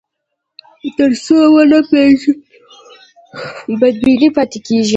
[0.97, 2.33] تر څو ونه پېژنو،
[3.79, 4.89] بدبیني پاتې کېږي.